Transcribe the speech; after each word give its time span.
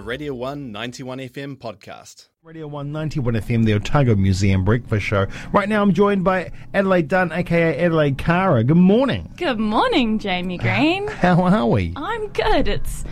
a 0.00 0.02
Radio 0.02 0.32
1 0.32 0.72
91 0.72 1.18
FM 1.18 1.56
podcast. 1.58 2.28
Radio 2.42 2.66
191 2.66 3.34
FM, 3.34 3.66
the 3.66 3.74
Otago 3.74 4.14
Museum 4.14 4.64
Breakfast 4.64 5.04
Show. 5.04 5.26
Right 5.52 5.68
now 5.68 5.82
I'm 5.82 5.92
joined 5.92 6.24
by 6.24 6.52
Adelaide 6.72 7.08
Dunn, 7.08 7.30
aka 7.32 7.78
Adelaide 7.78 8.16
Cara. 8.16 8.64
Good 8.64 8.78
morning. 8.78 9.30
Good 9.36 9.58
morning, 9.58 10.18
Jamie 10.18 10.56
Green. 10.56 11.06
How 11.08 11.42
are 11.42 11.66
we? 11.66 11.92
I'm 11.96 12.28
good. 12.28 12.66
It's 12.66 13.04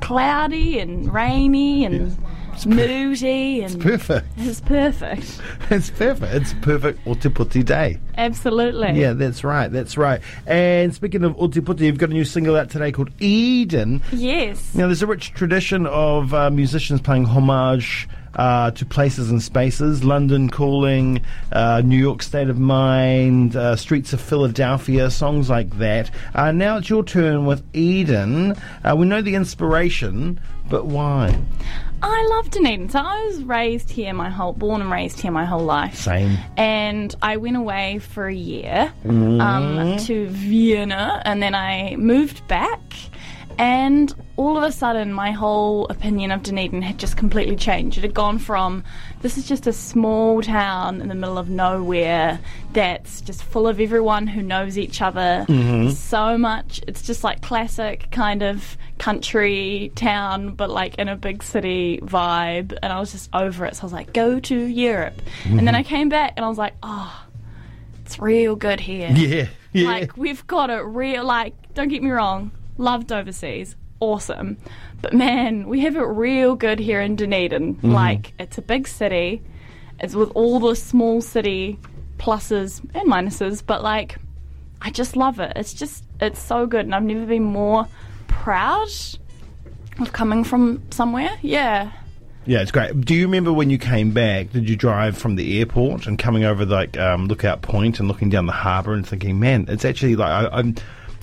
cloudy 0.00 0.78
and 0.78 1.12
rainy 1.12 1.84
and 1.84 2.16
moody 2.64 3.62
and 3.62 3.74
it's 3.74 3.84
Perfect. 3.84 4.26
it's 4.38 4.60
perfect. 4.60 5.40
It's 5.70 5.90
perfect. 5.90 6.32
It's 6.32 6.54
perfect 6.62 7.06
Oti 7.06 7.62
day. 7.64 7.98
Absolutely. 8.16 8.92
Yeah, 9.00 9.14
that's 9.14 9.42
right. 9.42 9.66
That's 9.70 9.96
right. 9.96 10.20
And 10.46 10.94
speaking 10.94 11.24
of 11.24 11.36
Oti 11.40 11.60
you've 11.84 11.98
got 11.98 12.10
a 12.10 12.12
new 12.12 12.24
single 12.24 12.56
out 12.56 12.70
today 12.70 12.92
called 12.92 13.10
Eden. 13.18 14.00
Yes. 14.12 14.74
Now, 14.76 14.86
there's 14.86 15.02
a 15.02 15.06
rich 15.08 15.32
tradition 15.34 15.86
of 15.86 16.32
uh, 16.32 16.50
musicians 16.50 17.00
paying 17.00 17.24
homage 17.24 18.08
uh, 18.36 18.70
to 18.72 18.84
places 18.86 19.30
and 19.30 19.42
spaces. 19.42 20.04
London 20.04 20.48
Calling, 20.50 21.22
uh, 21.52 21.82
New 21.84 21.96
York 21.98 22.22
State 22.22 22.48
of 22.48 22.58
Mind, 22.58 23.56
uh, 23.56 23.74
Streets 23.76 24.12
of 24.12 24.20
Philadelphia, 24.20 25.10
songs 25.10 25.50
like 25.50 25.78
that. 25.78 26.10
Uh, 26.34 26.52
now 26.52 26.76
it's 26.76 26.88
your 26.88 27.02
turn 27.02 27.44
with 27.46 27.62
Eden. 27.74 28.54
Uh, 28.84 28.94
we 28.96 29.06
know 29.06 29.22
the 29.22 29.34
inspiration, 29.34 30.38
but 30.70 30.86
why? 30.86 31.36
I 32.02 32.26
love 32.30 32.50
Dunedin. 32.50 32.88
So 32.90 32.98
I 33.00 33.24
was 33.26 33.42
raised 33.42 33.90
here 33.90 34.12
my 34.12 34.28
whole, 34.30 34.52
born 34.52 34.80
and 34.80 34.90
raised 34.90 35.20
here 35.20 35.30
my 35.30 35.44
whole 35.44 35.64
life. 35.64 35.96
Same. 35.96 36.36
And 36.56 37.14
I 37.22 37.36
went 37.38 37.56
away 37.56 37.98
for 38.00 38.26
a 38.28 38.34
year 38.34 38.92
Mm-hmm. 39.04 39.40
um, 39.40 39.96
to 40.04 40.26
Vienna, 40.28 41.22
and 41.24 41.42
then 41.42 41.54
I 41.54 41.96
moved 41.96 42.46
back. 42.48 42.80
And 43.58 44.14
all 44.36 44.58
of 44.58 44.62
a 44.62 44.70
sudden, 44.70 45.12
my 45.12 45.30
whole 45.30 45.86
opinion 45.86 46.30
of 46.30 46.42
Dunedin 46.42 46.82
had 46.82 46.98
just 46.98 47.16
completely 47.16 47.56
changed. 47.56 47.96
It 47.96 48.02
had 48.02 48.12
gone 48.12 48.38
from 48.38 48.84
this 49.22 49.38
is 49.38 49.48
just 49.48 49.66
a 49.66 49.72
small 49.72 50.42
town 50.42 51.00
in 51.00 51.08
the 51.08 51.14
middle 51.14 51.38
of 51.38 51.48
nowhere 51.48 52.38
that's 52.72 53.22
just 53.22 53.42
full 53.42 53.66
of 53.66 53.80
everyone 53.80 54.26
who 54.26 54.42
knows 54.42 54.76
each 54.76 55.00
other 55.00 55.46
mm-hmm. 55.48 55.90
so 55.90 56.36
much. 56.36 56.82
It's 56.86 57.02
just 57.02 57.24
like 57.24 57.40
classic 57.40 58.10
kind 58.10 58.42
of 58.42 58.76
country 58.98 59.90
town, 59.94 60.54
but 60.54 60.68
like 60.68 60.96
in 60.96 61.08
a 61.08 61.16
big 61.16 61.42
city 61.42 61.98
vibe. 62.02 62.76
And 62.82 62.92
I 62.92 63.00
was 63.00 63.12
just 63.12 63.30
over 63.34 63.64
it. 63.64 63.76
So 63.76 63.82
I 63.82 63.86
was 63.86 63.92
like, 63.92 64.12
go 64.12 64.38
to 64.38 64.58
Europe. 64.58 65.22
And 65.44 65.60
then 65.60 65.66
mm-hmm. 65.68 65.76
I 65.76 65.82
came 65.82 66.08
back 66.10 66.34
and 66.36 66.44
I 66.44 66.48
was 66.48 66.58
like, 66.58 66.74
oh, 66.82 67.26
it's 68.04 68.18
real 68.18 68.54
good 68.54 68.80
here. 68.80 69.10
Yeah. 69.10 69.48
Yeah. 69.72 69.88
Like 69.88 70.16
we've 70.16 70.46
got 70.46 70.70
it 70.70 70.80
real. 70.80 71.24
Like 71.24 71.54
don't 71.74 71.88
get 71.88 72.02
me 72.02 72.10
wrong, 72.10 72.50
loved 72.78 73.12
overseas, 73.12 73.76
awesome, 74.00 74.56
but 75.02 75.12
man, 75.12 75.68
we 75.68 75.80
have 75.80 75.96
it 75.96 76.02
real 76.02 76.54
good 76.54 76.78
here 76.78 77.00
in 77.00 77.16
Dunedin. 77.16 77.76
Mm-hmm. 77.76 77.90
Like 77.90 78.32
it's 78.38 78.58
a 78.58 78.62
big 78.62 78.88
city, 78.88 79.42
it's 80.00 80.14
with 80.14 80.30
all 80.34 80.60
the 80.60 80.74
small 80.76 81.20
city 81.20 81.78
pluses 82.18 82.80
and 82.94 83.10
minuses, 83.10 83.62
but 83.64 83.82
like 83.82 84.16
I 84.80 84.90
just 84.90 85.16
love 85.16 85.40
it. 85.40 85.52
It's 85.56 85.74
just 85.74 86.04
it's 86.20 86.40
so 86.40 86.66
good, 86.66 86.84
and 86.86 86.94
I've 86.94 87.02
never 87.02 87.26
been 87.26 87.44
more 87.44 87.88
proud 88.28 88.88
of 89.98 90.12
coming 90.12 90.44
from 90.44 90.82
somewhere. 90.90 91.30
Yeah. 91.42 91.92
Yeah, 92.48 92.60
it's 92.60 92.70
great. 92.70 93.00
Do 93.00 93.12
you 93.12 93.26
remember 93.26 93.52
when 93.52 93.70
you 93.70 93.78
came 93.78 94.12
back? 94.12 94.52
Did 94.52 94.68
you 94.68 94.76
drive 94.76 95.18
from 95.18 95.34
the 95.34 95.58
airport 95.58 96.06
and 96.06 96.16
coming 96.16 96.44
over 96.44 96.64
like 96.64 96.96
um, 96.96 97.26
Lookout 97.26 97.62
Point 97.62 97.98
and 97.98 98.06
looking 98.06 98.30
down 98.30 98.46
the 98.46 98.52
harbour 98.52 98.92
and 98.92 99.04
thinking, 99.04 99.40
man, 99.40 99.66
it's 99.68 99.84
actually 99.84 100.14
like 100.14 100.30
I, 100.30 100.56
I'm 100.56 100.76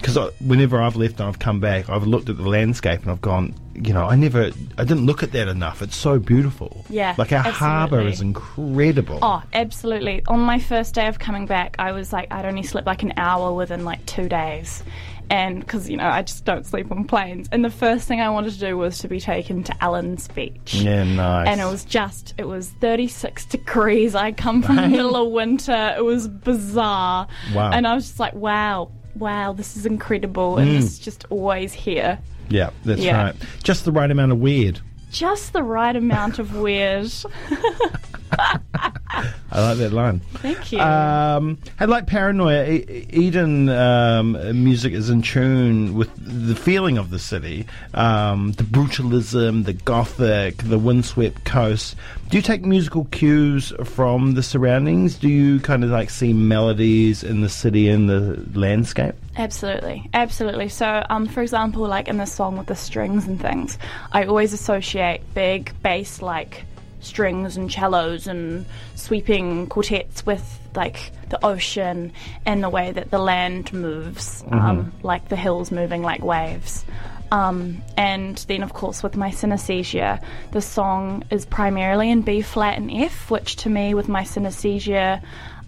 because 0.03 0.33
whenever 0.41 0.81
I've 0.81 0.97
left 0.97 1.21
and 1.21 1.29
I've 1.29 1.39
come 1.39 1.61
back, 1.61 1.89
I've 1.89 2.05
looked 2.05 2.27
at 2.27 2.35
the 2.35 2.43
landscape 2.43 3.03
and 3.03 3.11
I've 3.11 3.21
gone, 3.21 3.55
you 3.73 3.93
know, 3.93 4.03
I 4.03 4.15
never, 4.15 4.51
I 4.77 4.83
didn't 4.83 5.05
look 5.05 5.23
at 5.23 5.31
that 5.31 5.47
enough. 5.47 5.81
It's 5.81 5.95
so 5.95 6.19
beautiful. 6.19 6.83
Yeah, 6.89 7.15
like 7.17 7.31
our 7.31 7.39
harbour 7.39 8.01
is 8.01 8.19
incredible. 8.19 9.19
Oh, 9.21 9.41
absolutely. 9.53 10.21
On 10.27 10.41
my 10.41 10.59
first 10.59 10.93
day 10.93 11.07
of 11.07 11.19
coming 11.19 11.45
back, 11.45 11.77
I 11.79 11.93
was 11.93 12.11
like, 12.11 12.33
I'd 12.33 12.45
only 12.45 12.63
slept 12.63 12.85
like 12.85 13.01
an 13.03 13.13
hour 13.15 13.53
within 13.53 13.85
like 13.85 14.05
two 14.05 14.27
days. 14.27 14.83
And 15.29 15.61
because, 15.61 15.89
you 15.89 15.95
know, 15.95 16.09
I 16.09 16.21
just 16.21 16.43
don't 16.43 16.65
sleep 16.65 16.91
on 16.91 17.05
planes. 17.05 17.47
And 17.53 17.63
the 17.63 17.69
first 17.69 18.05
thing 18.05 18.19
I 18.19 18.29
wanted 18.29 18.51
to 18.55 18.59
do 18.59 18.77
was 18.77 18.97
to 18.99 19.07
be 19.07 19.21
taken 19.21 19.63
to 19.63 19.71
Allans 19.75 20.27
Beach. 20.35 20.75
Yeah, 20.75 21.05
nice. 21.05 21.47
And 21.47 21.61
it 21.61 21.65
was 21.65 21.85
just, 21.85 22.33
it 22.37 22.43
was 22.43 22.67
36 22.81 23.45
degrees. 23.45 24.15
I 24.15 24.33
come 24.33 24.61
from 24.61 24.75
the 24.75 24.89
middle 24.89 25.15
of 25.15 25.31
winter. 25.31 25.95
It 25.97 26.03
was 26.03 26.27
bizarre. 26.27 27.29
Wow. 27.55 27.71
And 27.71 27.87
I 27.87 27.95
was 27.95 28.07
just 28.07 28.19
like, 28.19 28.33
wow, 28.33 28.91
wow, 29.15 29.53
this 29.53 29.75
is 29.77 29.85
incredible. 29.85 30.55
Mm. 30.55 30.61
And 30.61 30.71
this 30.77 30.85
is 30.85 30.99
just 30.99 31.25
always 31.29 31.73
here. 31.73 32.19
yeah, 32.49 32.69
that's 32.85 33.01
Yeah. 33.01 33.23
right. 33.23 33.35
Just 33.63 33.85
the 33.85 33.91
right 33.91 34.09
amount 34.09 34.31
of 34.31 34.39
weird. 34.39 34.79
Just 35.11 35.53
the 35.53 35.63
right 35.63 35.95
amount 35.95 36.39
of 36.39 36.55
weird. 36.55 37.11
I 38.75 39.61
like 39.61 39.77
that 39.77 39.93
line. 39.93 40.19
Thank 40.35 40.71
you. 40.71 40.79
Um, 40.79 41.59
and 41.79 41.91
like 41.91 42.07
Paranoia, 42.07 42.65
E- 42.65 43.07
Eden 43.11 43.69
um, 43.69 44.31
music 44.63 44.93
is 44.93 45.09
in 45.09 45.21
tune 45.21 45.93
with 45.93 46.09
the 46.17 46.55
feeling 46.55 46.97
of 46.97 47.11
the 47.11 47.19
city, 47.19 47.67
um, 47.93 48.53
the 48.53 48.63
brutalism, 48.63 49.65
the 49.65 49.73
gothic, 49.73 50.57
the 50.57 50.79
windswept 50.79 51.43
coast. 51.45 51.95
Do 52.29 52.37
you 52.37 52.41
take 52.41 52.65
musical 52.65 53.05
cues 53.11 53.71
from 53.83 54.33
the 54.33 54.41
surroundings? 54.41 55.15
Do 55.15 55.29
you 55.29 55.59
kind 55.59 55.83
of 55.83 55.91
like 55.91 56.09
see 56.09 56.33
melodies 56.33 57.23
in 57.23 57.41
the 57.41 57.49
city 57.49 57.89
and 57.89 58.09
the 58.09 58.43
landscape? 58.57 59.13
Absolutely, 59.37 60.09
absolutely. 60.15 60.69
So, 60.69 61.05
um, 61.09 61.27
for 61.27 61.41
example, 61.43 61.87
like 61.87 62.07
in 62.07 62.17
the 62.17 62.25
song 62.25 62.57
with 62.57 62.67
the 62.67 62.75
strings 62.75 63.27
and 63.27 63.39
things, 63.39 63.77
I 64.11 64.25
always 64.25 64.53
associate 64.53 65.21
big 65.35 65.71
bass 65.83 66.21
like 66.23 66.65
strings 67.03 67.57
and 67.57 67.71
cellos 67.71 68.27
and 68.27 68.65
sweeping 68.95 69.67
quartets 69.67 70.25
with 70.25 70.59
like 70.75 71.11
the 71.29 71.43
ocean 71.45 72.11
and 72.45 72.63
the 72.63 72.69
way 72.69 72.91
that 72.91 73.11
the 73.11 73.19
land 73.19 73.71
moves, 73.73 74.43
um, 74.51 74.91
like 75.03 75.29
the 75.29 75.35
hills 75.35 75.71
moving 75.71 76.01
like 76.01 76.23
waves. 76.23 76.85
Um, 77.31 77.81
and 77.97 78.37
then, 78.47 78.61
of 78.61 78.73
course, 78.73 79.01
with 79.01 79.15
my 79.15 79.31
synesthesia, 79.31 80.23
the 80.51 80.61
song 80.61 81.23
is 81.31 81.45
primarily 81.45 82.11
in 82.11 82.21
B 82.21 82.41
flat 82.41 82.77
and 82.77 82.91
F, 82.91 83.31
which 83.31 83.55
to 83.57 83.69
me, 83.69 83.95
with 83.95 84.07
my 84.07 84.21
synesthesia, 84.23 85.19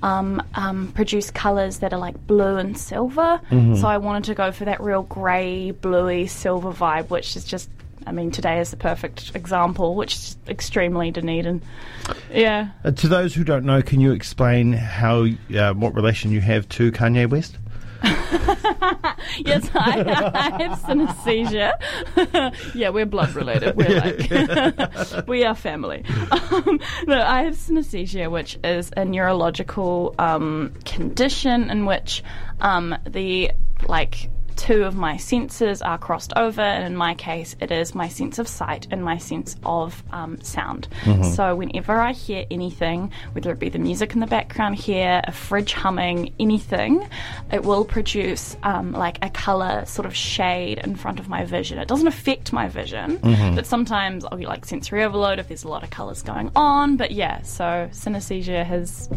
um, 0.04 0.44
um, 0.54 0.92
produce 0.92 1.32
colours 1.32 1.80
that 1.80 1.92
are 1.92 1.98
like 2.00 2.28
blue 2.28 2.58
and 2.58 2.78
silver. 2.78 3.42
So 3.78 3.88
I 3.88 3.98
wanted 3.98 4.26
to 4.26 4.36
go 4.36 4.52
for 4.52 4.66
that 4.66 4.80
real 4.80 5.02
grey, 5.02 5.72
bluey, 5.72 6.28
silver 6.28 6.72
vibe, 6.72 7.10
which 7.10 7.36
is 7.36 7.46
just, 7.46 7.70
I 8.06 8.12
mean, 8.12 8.32
today 8.32 8.60
is 8.60 8.72
the 8.72 8.78
perfect 8.78 9.36
example, 9.36 9.96
which 9.96 10.16
is 10.16 10.38
extremely 10.48 11.12
Dunedin. 11.12 11.62
Yeah. 12.32 12.70
Uh, 12.84 12.92
to 12.92 13.08
those 13.08 13.34
who 13.34 13.44
don't 13.44 13.66
know, 13.66 13.82
can 13.82 14.00
you 14.00 14.12
explain 14.12 14.74
how 14.74 15.26
uh, 15.56 15.74
what 15.74 15.96
relation 15.96 16.32
you 16.32 16.42
have 16.42 16.68
to 16.70 16.92
Kanye 16.92 17.30
West? 17.30 17.58
Yes, 19.40 19.70
I, 19.74 20.32
I 20.34 20.64
have 20.64 20.80
synesthesia. 20.80 21.74
yeah, 22.76 22.90
we're 22.90 23.06
blood 23.06 23.34
related. 23.34 23.76
We're 23.76 24.00
like, 24.00 25.28
we 25.28 25.44
are 25.44 25.56
family. 25.56 26.06
Um, 26.32 26.80
no, 27.08 27.22
I 27.22 27.44
have 27.44 27.56
synesthesia, 27.56 28.30
which 28.32 28.58
is 28.64 28.92
a 28.96 29.04
neurological 29.04 30.16
um, 30.20 30.74
condition 30.86 31.70
in 31.70 31.86
which 31.86 32.24
um, 32.62 32.96
the 33.06 33.52
like 33.88 34.30
two 34.56 34.84
of 34.84 34.96
my 34.96 35.18
senses 35.18 35.82
are 35.82 35.98
crossed 35.98 36.34
over, 36.36 36.62
and 36.62 36.86
in 36.86 36.96
my 36.96 37.14
case, 37.16 37.56
it 37.60 37.72
is 37.72 37.94
my 37.96 38.08
sense 38.08 38.40
of 38.40 38.48
sight 38.48 38.88
and 38.92 39.04
my 39.04 39.18
sense 39.18 39.56
of 39.66 40.04
um, 40.12 40.40
sound. 40.42 40.88
So, 41.36 41.56
whenever 41.56 41.94
I 42.00 42.12
hear 42.14 42.46
anything, 42.50 43.12
whether 43.34 43.52
it 43.52 43.60
be 43.60 43.70
the 43.70 43.80
music 43.80 44.14
in 44.14 44.20
the 44.20 44.28
background 44.28 44.76
here, 44.76 45.22
a 45.26 45.32
fridge 45.32 45.74
humming, 45.74 46.34
anything, 46.40 47.08
it 47.52 47.64
will 47.64 47.86
produce 47.86 48.56
um, 48.64 48.92
like 48.92 49.18
a 49.24 49.30
color 49.30 49.86
sort 49.86 50.06
of 50.06 50.16
shade 50.16 50.80
in 50.80 50.96
front 50.96 51.20
of 51.20 51.28
my 51.30 51.44
vision. 51.46 51.78
It 51.78 51.88
doesn't 51.88 52.08
affect 52.08 52.54
my 52.54 52.68
vision, 52.68 53.20
but 53.56 53.66
sometimes 53.66 54.26
I'll 54.26 54.38
be 54.38 54.46
like 54.46 54.66
sensory 54.66 55.04
overload 55.04 55.40
if 55.40 55.48
there's 55.48 55.64
a 55.64 55.68
lot 55.70 55.84
of 55.84 55.90
colors 55.90 56.22
going 56.22 56.52
on. 56.56 56.98
But 56.98 57.12
yeah, 57.12 57.42
so 57.44 57.90
synesthesia 57.92 58.66
has. 58.66 59.10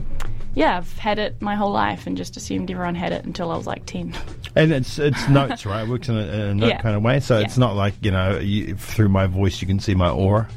Yeah, 0.58 0.78
I've 0.78 0.98
had 0.98 1.20
it 1.20 1.40
my 1.40 1.54
whole 1.54 1.70
life 1.70 2.08
and 2.08 2.16
just 2.16 2.36
assumed 2.36 2.68
everyone 2.68 2.96
had 2.96 3.12
it 3.12 3.24
until 3.24 3.52
I 3.52 3.56
was 3.56 3.64
like 3.68 3.86
10. 3.86 4.12
And 4.56 4.72
it's 4.72 4.98
it's 4.98 5.28
notes, 5.30 5.64
right? 5.64 5.82
It 5.84 5.88
works 5.88 6.08
in 6.08 6.16
a, 6.16 6.20
in 6.22 6.40
a 6.40 6.54
note 6.54 6.66
Yeah. 6.68 6.82
kind 6.82 6.96
of 6.96 7.02
way. 7.02 7.20
So 7.20 7.38
it's 7.38 7.56
not 7.58 7.76
like 7.76 7.94
you 8.02 8.10
know 8.10 8.38
you, 8.38 8.74
through 8.74 9.08
my 9.08 9.28
voice 9.28 9.60
you 9.62 9.68
can 9.68 9.78
see 9.78 9.94
my 9.94 10.10
aura. 10.10 10.48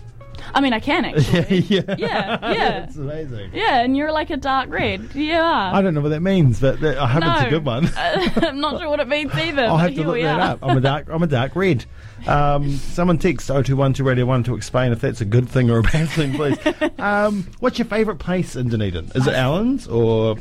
I 0.53 0.61
mean, 0.61 0.73
I 0.73 0.79
can 0.79 1.05
actually. 1.05 1.59
yeah, 1.69 1.95
Yeah, 1.97 2.51
yeah. 2.51 2.83
it's 2.83 2.95
amazing. 2.97 3.51
Yeah, 3.53 3.81
and 3.81 3.95
you're 3.95 4.11
like 4.11 4.29
a 4.29 4.38
dark 4.38 4.69
red. 4.69 5.13
Yeah. 5.15 5.71
I 5.73 5.81
don't 5.81 5.93
know 5.93 6.01
what 6.01 6.09
that 6.09 6.21
means, 6.21 6.59
but 6.59 6.79
that, 6.81 6.97
I 6.97 7.07
hope 7.07 7.23
it's 7.25 7.47
a 7.47 7.49
good 7.49 7.65
one. 7.65 7.89
I'm 7.97 8.59
not 8.59 8.79
sure 8.79 8.89
what 8.89 8.99
it 8.99 9.07
means 9.07 9.33
either. 9.33 9.63
I'll 9.63 9.77
have 9.77 9.95
to 9.95 10.03
look 10.03 10.21
that 10.21 10.39
up. 10.39 10.59
I'm 10.61 10.77
a 10.77 10.81
dark. 10.81 11.07
I'm 11.09 11.23
a 11.23 11.27
dark 11.27 11.55
red. 11.55 11.85
Um, 12.27 12.71
someone 12.77 13.17
text 13.17 13.47
0212 13.47 13.95
to 13.95 14.03
Radio 14.03 14.25
One 14.25 14.43
to 14.43 14.55
explain 14.55 14.91
if 14.91 15.01
that's 15.01 15.21
a 15.21 15.25
good 15.25 15.49
thing 15.49 15.69
or 15.71 15.79
a 15.79 15.83
bad 15.83 16.09
thing, 16.09 16.33
please. 16.33 16.57
um, 16.99 17.47
what's 17.59 17.79
your 17.79 17.85
favourite 17.87 18.19
place 18.19 18.55
in 18.55 18.69
Dunedin? 18.69 19.11
Is 19.15 19.25
it 19.27 19.33
Allans 19.33 19.91
or 19.91 20.37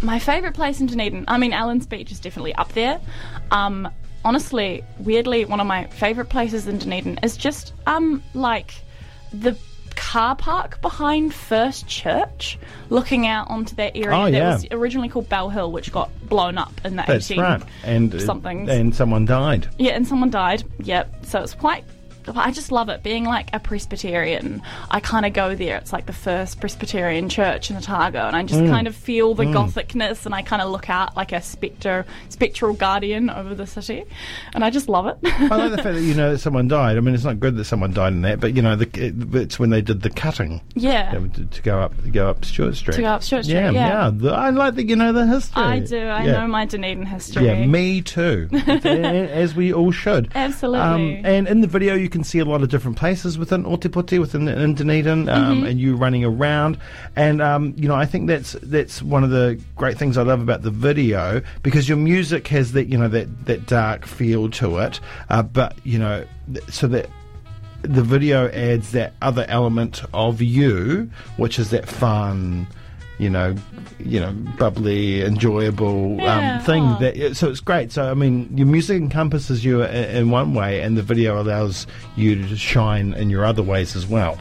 My 0.00 0.18
favourite 0.18 0.54
place 0.54 0.80
in 0.80 0.86
Dunedin, 0.86 1.24
I 1.26 1.38
mean, 1.38 1.52
Allans 1.52 1.88
Beach 1.88 2.12
is 2.12 2.20
definitely 2.20 2.54
up 2.54 2.72
there. 2.74 3.00
Um, 3.50 3.88
honestly, 4.24 4.84
weirdly, 5.00 5.44
one 5.44 5.58
of 5.60 5.66
my 5.66 5.86
favourite 5.86 6.30
places 6.30 6.68
in 6.68 6.78
Dunedin 6.78 7.18
is 7.22 7.36
just 7.36 7.72
um 7.86 8.22
like 8.34 8.74
the 9.32 9.56
car 9.96 10.36
park 10.36 10.80
behind 10.80 11.34
First 11.34 11.86
Church, 11.88 12.58
looking 12.88 13.26
out 13.26 13.50
onto 13.50 13.74
that 13.76 13.96
area 13.96 14.16
Oh, 14.16 14.24
that 14.24 14.32
yeah. 14.32 14.52
was 14.54 14.66
originally 14.70 15.08
called 15.08 15.28
Bell 15.28 15.48
Hill, 15.50 15.72
which 15.72 15.90
got 15.92 16.10
blown 16.28 16.56
up 16.56 16.72
in 16.84 16.96
the 16.96 17.04
That's 17.06 17.30
18 17.30 17.42
right. 17.42 17.62
And 17.84 18.14
uh, 18.14 18.20
something. 18.20 18.68
and 18.70 18.94
someone 18.94 19.24
died. 19.24 19.68
yeah, 19.78 19.92
and 19.92 20.06
someone 20.06 20.30
died. 20.30 20.62
Yep. 20.80 21.26
So 21.26 21.42
it's 21.42 21.54
quite. 21.54 21.84
I 22.36 22.50
just 22.50 22.70
love 22.72 22.88
it. 22.88 23.02
Being 23.02 23.24
like 23.24 23.50
a 23.52 23.60
Presbyterian, 23.60 24.62
I 24.90 25.00
kind 25.00 25.24
of 25.26 25.32
go 25.32 25.54
there. 25.54 25.76
It's 25.76 25.92
like 25.92 26.06
the 26.06 26.12
first 26.12 26.60
Presbyterian 26.60 27.28
church 27.28 27.70
in 27.70 27.76
Otago, 27.76 28.20
and 28.26 28.36
I 28.36 28.42
just 28.42 28.60
Mm. 28.60 28.70
kind 28.70 28.86
of 28.86 28.96
feel 28.96 29.34
the 29.34 29.44
gothicness, 29.46 30.26
and 30.26 30.34
I 30.34 30.42
kind 30.42 30.60
of 30.62 30.70
look 30.70 30.90
out 30.90 31.16
like 31.16 31.32
a 31.32 31.40
spectre, 31.40 32.04
spectral 32.28 32.74
guardian 32.74 33.30
over 33.30 33.54
the 33.54 33.66
city, 33.66 34.04
and 34.54 34.64
I 34.64 34.70
just 34.70 34.88
love 34.88 35.06
it. 35.06 35.16
I 35.24 35.46
like 35.56 35.70
the 35.70 35.76
fact 35.82 35.94
that 35.94 36.02
you 36.02 36.14
know 36.14 36.32
that 36.32 36.38
someone 36.38 36.66
died. 36.68 36.96
I 36.96 37.00
mean, 37.00 37.14
it's 37.14 37.24
not 37.24 37.38
good 37.40 37.56
that 37.56 37.64
someone 37.64 37.92
died 37.92 38.12
in 38.12 38.22
that, 38.22 38.40
but 38.40 38.54
you 38.56 38.62
know, 38.62 38.74
the, 38.76 38.86
it, 39.06 39.14
it's 39.34 39.58
when 39.58 39.70
they 39.70 39.80
did 39.82 40.02
the 40.02 40.10
cutting 40.10 40.60
yeah. 40.74 41.12
you 41.12 41.20
know, 41.20 41.26
to, 41.28 41.44
to 41.46 41.62
go 41.62 41.80
up 41.80 42.02
to 42.02 42.10
go 42.10 42.28
up 42.28 42.44
Stuart 42.44 42.74
Street. 42.76 42.94
To 42.96 43.02
go 43.02 43.08
up 43.08 43.22
Stuart 43.22 43.44
Street, 43.44 43.54
Yeah, 43.54 43.70
yeah. 43.70 44.10
The, 44.12 44.30
I 44.30 44.50
like 44.50 44.74
that 44.76 44.86
you 44.88 44.96
know 44.96 45.12
the 45.12 45.26
history. 45.26 45.62
I 45.62 45.78
do. 45.80 45.98
I 45.98 46.24
Yeah. 46.24 46.32
know 46.32 46.46
my 46.48 46.64
Dunedin 46.64 47.06
history. 47.06 47.46
Yeah, 47.46 47.64
me 47.66 48.02
too. 48.02 48.48
As 48.52 49.54
we 49.54 49.72
all 49.72 49.90
should. 49.92 50.30
Absolutely. 50.34 50.80
Um, 50.80 51.20
and 51.24 51.46
in 51.48 51.60
the 51.60 51.66
video, 51.66 51.94
you 51.94 52.08
can 52.08 52.17
see 52.24 52.38
a 52.38 52.44
lot 52.44 52.62
of 52.62 52.68
different 52.68 52.96
places 52.96 53.38
within 53.38 53.64
Ōtepoti, 53.64 54.18
within 54.20 54.48
in 54.48 54.74
Dunedin, 54.74 55.28
um, 55.28 55.56
Mm-hmm. 55.58 55.66
and 55.66 55.80
you 55.80 55.96
running 55.96 56.24
around. 56.24 56.78
And 57.16 57.40
um, 57.42 57.74
you 57.76 57.88
know, 57.88 57.94
I 57.94 58.06
think 58.06 58.26
that's 58.28 58.52
that's 58.62 59.02
one 59.02 59.24
of 59.24 59.30
the 59.30 59.60
great 59.76 59.96
things 59.98 60.16
I 60.18 60.22
love 60.22 60.40
about 60.40 60.62
the 60.62 60.70
video 60.70 61.40
because 61.62 61.88
your 61.88 61.98
music 61.98 62.48
has 62.48 62.72
that 62.72 62.86
you 62.86 62.98
know 62.98 63.08
that 63.08 63.46
that 63.46 63.66
dark 63.66 64.06
feel 64.06 64.50
to 64.50 64.78
it, 64.78 65.00
uh, 65.30 65.42
but 65.42 65.76
you 65.84 65.98
know, 65.98 66.24
th- 66.52 66.68
so 66.70 66.86
that 66.88 67.08
the 67.82 68.02
video 68.02 68.48
adds 68.50 68.90
that 68.92 69.12
other 69.22 69.44
element 69.48 70.02
of 70.12 70.42
you, 70.42 71.08
which 71.36 71.58
is 71.60 71.70
that 71.70 71.88
fun, 71.88 72.66
you 73.18 73.28
know, 73.28 73.54
you 73.98 74.20
know, 74.20 74.32
bubbly, 74.58 75.22
enjoyable 75.22 76.16
Yeah, 76.18 76.56
um, 76.58 76.64
thing. 76.64 76.82
aw. 76.84 76.98
That 76.98 77.36
so 77.36 77.48
it's 77.48 77.60
great. 77.60 77.92
So 77.92 78.10
I 78.10 78.14
mean, 78.14 78.48
your 78.56 78.66
music 78.66 78.96
encompasses 79.00 79.64
you 79.64 79.82
in, 79.82 80.16
in 80.16 80.30
one 80.30 80.54
way, 80.54 80.80
and 80.82 80.96
the 80.96 81.02
video 81.02 81.40
allows 81.40 81.86
you 82.16 82.36
to 82.48 82.56
shine 82.56 83.12
in 83.14 83.28
your 83.30 83.44
other 83.44 83.62
ways 83.62 83.96
as 83.96 84.06
well. 84.06 84.38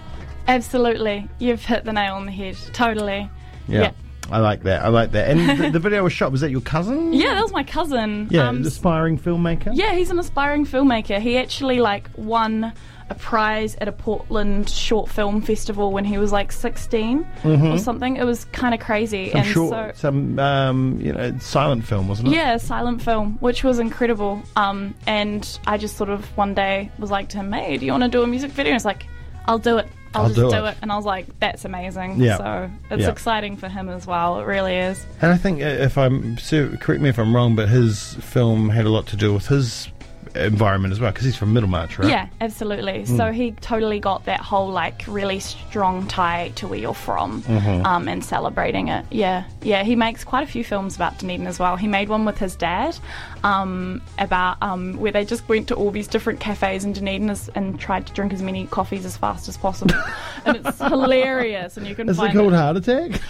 Absolutely. 0.48 1.28
You've 1.40 1.64
hit 1.66 1.84
the 1.84 1.94
nail 1.94 2.16
on 2.16 2.26
the 2.26 2.32
head. 2.32 2.56
Totally. 2.74 3.30
Yeah. 3.68 3.82
Yeah. 3.82 3.92
I 4.32 4.40
like 4.40 4.64
that. 4.64 4.84
I 4.84 4.90
like 4.90 5.12
that. 5.12 5.30
And 5.30 5.60
the, 5.60 5.70
the 5.72 5.80
video 5.88 6.04
was 6.04 6.14
shot. 6.14 6.32
Was 6.32 6.42
that 6.42 6.52
your 6.52 6.62
cousin? 6.62 7.14
Yeah, 7.14 7.34
that 7.36 7.44
was 7.44 7.52
my 7.52 7.64
cousin. 7.64 8.28
Yeah, 8.30 8.48
Um, 8.50 8.62
aspiring 8.64 9.18
filmmaker. 9.18 9.72
Yeah, 9.74 9.94
he's 9.94 10.10
an 10.12 10.20
aspiring 10.20 10.66
filmmaker. 10.66 11.20
He 11.20 11.38
actually 11.38 11.80
like 11.80 12.10
won 12.18 12.74
a 13.10 13.16
prize 13.16 13.78
at 13.80 13.88
a 13.88 13.92
Portland 13.94 14.70
short 14.70 15.10
film 15.10 15.42
festival 15.42 15.94
when 15.94 16.04
he 16.04 16.18
was 16.18 16.34
like 16.34 16.52
16 16.52 17.26
or 17.46 17.78
something. 17.78 18.18
It 18.18 18.26
was 18.26 18.44
kind 18.46 18.74
of 18.74 18.82
crazy. 18.82 19.30
Mm-hmm. 19.30 19.32
Some 19.32 19.40
and 19.40 19.48
short, 19.54 19.96
so 19.96 20.02
some 20.02 20.40
um, 20.40 21.00
you 21.02 21.14
know, 21.14 21.38
silent 21.40 21.86
film, 21.86 22.10
wasn't 22.10 22.28
it? 22.28 22.32
yeah, 22.36 22.58
silent 22.58 23.02
film, 23.02 23.38
which 23.40 23.64
was 23.64 23.80
incredible. 23.80 24.42
Um, 24.58 24.94
and 25.06 25.58
I 25.66 25.78
just 25.78 25.96
sort 25.96 26.10
of 26.10 26.26
one 26.38 26.54
day 26.54 26.92
was 27.00 27.10
like 27.10 27.30
to 27.30 27.38
him, 27.38 27.54
"Hey, 27.54 27.78
do 27.78 27.86
you 27.86 27.94
want 27.94 28.04
to 28.04 28.10
do 28.10 28.24
a 28.24 28.28
music 28.28 28.52
video?" 28.52 28.72
And 28.72 28.76
he's 28.76 28.84
like, 28.86 29.08
"I'll 29.46 29.58
do 29.58 29.78
it. 29.78 29.88
I'll, 30.18 30.24
I'll 30.24 30.30
just 30.30 30.40
do 30.42 30.50
do, 30.50 30.66
it." 30.66 30.70
it. 30.72 30.78
And 30.82 30.92
I 30.92 30.96
was 30.96 31.06
like, 31.06 31.40
"That's 31.40 31.66
amazing." 31.66 32.20
Yeah. 32.20 32.38
So 32.38 32.72
it's 32.92 33.04
Yeah. 33.04 33.10
exciting 33.10 33.58
for 33.58 33.68
him 33.70 33.90
as 33.90 34.06
well. 34.08 34.40
It 34.40 34.46
really 34.46 34.76
is. 34.76 35.06
And 35.22 35.32
I 35.32 35.38
think 35.38 35.62
uh, 35.62 35.66
if 35.66 35.98
I'm 35.98 36.36
correct 36.38 37.02
me 37.02 37.10
if 37.10 37.18
I'm 37.18 37.36
wrong, 37.36 37.56
but 37.56 37.70
his 37.70 38.16
film 38.16 38.70
had 38.70 38.86
a 38.86 38.90
lot 38.90 39.08
to 39.08 39.16
do 39.16 39.34
with 39.34 39.48
his 39.48 39.90
environment 40.46 40.92
as 40.92 41.00
well 41.00 41.12
because 41.12 41.26
he's 41.26 41.36
from 41.36 41.54
Middlemarch, 41.54 41.98
right? 42.00 42.10
Yeah, 42.10 42.28
absolutely. 42.42 43.06
Hmm. 43.06 43.18
So 43.18 43.32
he 43.32 43.52
totally 43.52 44.00
got 44.00 44.26
that 44.26 44.40
whole 44.40 44.70
like 44.70 45.04
really 45.08 45.40
strong 45.40 46.08
tie 46.08 46.52
to 46.56 46.68
where 46.68 46.80
you're 46.80 46.94
from 46.94 47.42
Mm-hmm. 47.44 47.86
um, 47.86 48.08
and 48.08 48.24
celebrating 48.24 48.88
it. 48.90 49.06
Yeah, 49.12 49.46
yeah. 49.62 49.84
He 49.84 49.96
makes 49.96 50.24
quite 50.24 50.44
a 50.44 50.52
few 50.52 50.64
films 50.64 50.96
about 50.96 51.18
Dunedin 51.20 51.48
as 51.48 51.60
well. 51.60 51.76
He 51.76 51.88
made 51.88 52.10
one 52.10 52.26
with 52.26 52.38
his 52.38 52.56
dad 52.56 52.98
um, 53.44 54.02
about 54.20 54.58
um, 54.62 54.98
where 54.98 55.12
they 55.12 55.26
just 55.26 55.48
went 55.50 55.68
to 55.70 55.76
all 55.76 55.92
these 55.92 56.08
different 56.08 56.40
cafes 56.40 56.84
in 56.86 56.94
Dunedin 56.94 57.30
as, 57.30 57.50
and 57.56 57.80
tried 57.80 58.08
to 58.08 58.14
drink 58.14 58.34
as 58.34 58.42
many 58.42 58.68
coffees 58.68 59.06
as 59.06 59.16
fast 59.18 59.48
as 59.48 59.58
possible. 59.58 59.96
and 60.46 60.58
it's 60.58 60.78
hilarious. 60.80 61.78
And 61.78 61.88
you 61.88 61.96
can 61.96 62.10
Is 62.10 62.18
it 62.18 62.22
find 62.22 62.34
called 62.34 62.54
Heart 62.54 62.78
Attack? 62.78 63.22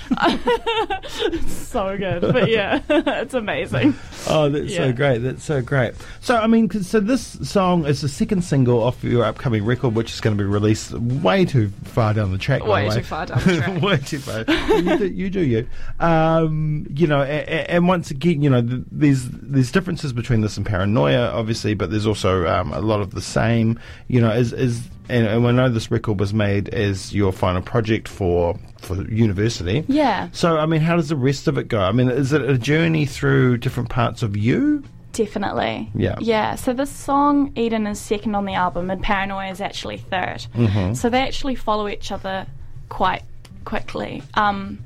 it's 0.61 1.51
so 1.67 1.97
good. 1.97 2.21
But 2.21 2.49
yeah, 2.49 2.81
it's 2.89 3.33
amazing. 3.33 3.95
Oh, 4.29 4.49
that's 4.49 4.75
so 4.75 4.91
great. 4.93 5.19
That's 5.19 5.43
so 5.43 5.61
great. 5.61 5.93
So, 6.21 6.35
I 6.35 6.47
mean, 6.47 6.67
'cause- 6.67 6.87
so 6.97 7.01
this 7.01 7.37
song 7.47 7.85
is 7.85 8.01
the 8.01 8.09
second 8.09 8.43
single 8.43 8.81
off 8.81 9.03
your 9.03 9.23
upcoming 9.23 9.63
record, 9.63 9.93
which 9.93 10.11
is 10.11 10.19
going 10.19 10.35
to 10.35 10.43
be 10.43 10.49
released 10.49 10.93
way 10.93 11.45
too 11.45 11.69
far 11.83 12.11
down 12.11 12.31
the 12.31 12.39
track. 12.39 12.65
Way 12.65 12.85
the 12.85 12.89
way. 12.89 12.95
too 12.95 13.03
far 13.03 13.27
down 13.27 13.37
the 13.43 13.57
track. 13.57 13.81
way 13.83 13.97
too 13.97 14.17
far. 14.17 14.39
you, 14.79 14.97
do, 14.97 15.07
you 15.07 15.29
do 15.29 15.41
you. 15.41 15.67
Um, 15.99 16.87
you 16.89 17.05
know, 17.05 17.21
and, 17.21 17.69
and 17.69 17.87
once 17.87 18.09
again, 18.09 18.41
you 18.41 18.49
know, 18.49 18.61
there's 18.63 19.27
there's 19.29 19.71
differences 19.71 20.11
between 20.11 20.41
this 20.41 20.57
and 20.57 20.65
Paranoia, 20.65 21.29
obviously, 21.29 21.75
but 21.75 21.91
there's 21.91 22.07
also 22.07 22.47
um, 22.47 22.73
a 22.73 22.81
lot 22.81 22.99
of 22.99 23.11
the 23.11 23.21
same. 23.21 23.79
You 24.07 24.19
know, 24.19 24.31
is 24.31 24.51
is 24.51 24.81
and, 25.07 25.27
and 25.27 25.45
I 25.45 25.51
know 25.51 25.69
this 25.69 25.91
record 25.91 26.19
was 26.19 26.33
made 26.33 26.69
as 26.69 27.13
your 27.13 27.31
final 27.31 27.61
project 27.61 28.07
for 28.07 28.57
for 28.79 29.03
university. 29.03 29.85
Yeah. 29.87 30.29
So, 30.31 30.57
I 30.57 30.65
mean, 30.65 30.81
how 30.81 30.95
does 30.95 31.09
the 31.09 31.15
rest 31.15 31.47
of 31.47 31.59
it 31.59 31.67
go? 31.67 31.79
I 31.79 31.91
mean, 31.91 32.09
is 32.09 32.33
it 32.33 32.41
a 32.41 32.57
journey 32.57 33.05
through 33.05 33.57
different 33.57 33.89
parts 33.89 34.23
of 34.23 34.35
you? 34.35 34.83
Definitely. 35.17 35.89
Yeah. 35.95 36.15
Yeah. 36.19 36.53
So 36.55 36.73
this 36.73 36.91
song, 36.91 37.51
Eden, 37.55 37.87
is 37.87 37.99
second 37.99 38.35
on 38.35 38.45
the 38.45 38.53
album, 38.53 38.91
and 38.91 39.01
Paranoia 39.01 39.49
is 39.49 39.61
actually 39.61 39.97
3rd 39.97 40.47
Mm-hmm. 40.53 40.93
So 40.93 41.09
they 41.09 41.21
actually 41.21 41.55
follow 41.55 41.87
each 41.87 42.11
other 42.11 42.45
quite 42.89 43.23
quickly. 43.65 44.21
Um, 44.35 44.77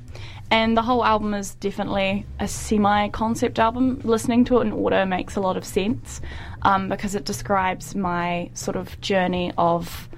and 0.50 0.74
the 0.76 0.82
whole 0.82 1.04
album 1.04 1.34
is 1.34 1.54
definitely 1.56 2.24
a 2.40 2.48
semi 2.48 3.08
concept 3.08 3.58
album. 3.58 4.00
Listening 4.04 4.44
to 4.46 4.58
it 4.58 4.62
in 4.62 4.72
order 4.72 5.04
makes 5.04 5.36
a 5.36 5.40
lot 5.40 5.56
of 5.58 5.64
sense 5.66 6.20
um, 6.62 6.88
because 6.88 7.14
it 7.14 7.24
describes 7.26 7.94
my 7.94 8.50
sort 8.54 8.76
of 8.76 8.98
journey 9.02 9.52
of. 9.58 10.08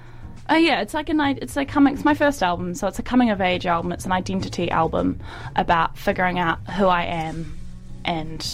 Oh 0.47 0.55
yeah, 0.55 0.79
it's 0.81 0.93
like 0.93 1.09
a 1.09 1.15
i- 1.19 1.39
it's 1.41 1.57
a 1.57 1.65
coming. 1.65 1.93
It's 1.95 2.05
my 2.05 2.13
first 2.13 2.41
album, 2.43 2.73
so 2.75 2.87
it's 2.87 2.99
a 2.99 3.03
coming 3.03 3.31
of 3.31 3.41
age 3.41 3.65
album. 3.65 3.91
It's 3.91 4.05
an 4.05 4.11
identity 4.13 4.69
album 4.71 5.19
about 5.57 5.97
figuring 5.97 6.37
out 6.39 6.59
who 6.71 6.85
I 6.85 7.03
am, 7.05 7.57
and 8.05 8.45